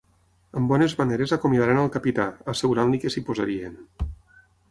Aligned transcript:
Amb 0.59 0.71
bones 0.73 0.95
maneres 1.01 1.33
acomiadaren 1.37 1.81
al 1.83 1.91
capità, 1.97 2.25
assegurant-li 2.55 3.01
que 3.03 3.13
s'hi 3.17 3.25
posarien. 3.27 3.77